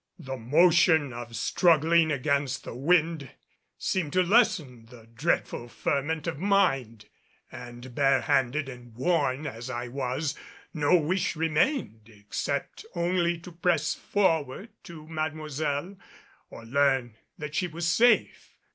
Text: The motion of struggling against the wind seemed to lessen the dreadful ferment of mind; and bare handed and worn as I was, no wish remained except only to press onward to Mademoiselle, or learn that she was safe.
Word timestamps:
The 0.17 0.35
motion 0.35 1.13
of 1.13 1.35
struggling 1.35 2.11
against 2.11 2.63
the 2.63 2.73
wind 2.73 3.29
seemed 3.77 4.13
to 4.13 4.23
lessen 4.23 4.87
the 4.87 5.05
dreadful 5.13 5.67
ferment 5.67 6.25
of 6.25 6.39
mind; 6.39 7.05
and 7.51 7.93
bare 7.93 8.21
handed 8.21 8.67
and 8.67 8.95
worn 8.95 9.45
as 9.45 9.69
I 9.69 9.89
was, 9.89 10.33
no 10.73 10.97
wish 10.97 11.35
remained 11.35 12.09
except 12.09 12.83
only 12.95 13.37
to 13.41 13.51
press 13.51 13.95
onward 14.15 14.69
to 14.85 15.07
Mademoiselle, 15.07 15.95
or 16.49 16.65
learn 16.65 17.13
that 17.37 17.53
she 17.53 17.67
was 17.67 17.85
safe. 17.85 18.55